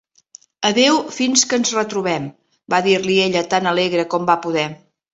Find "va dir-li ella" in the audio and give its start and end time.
2.77-3.47